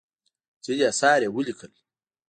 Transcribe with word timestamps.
ځینې 0.63 0.83
اثار 0.91 1.19
یې 1.23 1.29
ولیکل. 1.31 1.71